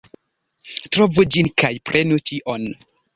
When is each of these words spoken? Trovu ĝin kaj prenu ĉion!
Trovu 0.95 1.25
ĝin 1.35 1.49
kaj 1.65 1.71
prenu 1.91 2.17
ĉion! 2.31 2.67